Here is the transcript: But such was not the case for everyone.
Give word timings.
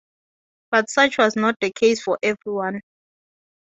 But 0.71 0.89
such 0.89 1.19
was 1.19 1.35
not 1.35 1.57
the 1.61 1.71
case 1.71 2.01
for 2.01 2.17
everyone. 2.23 2.81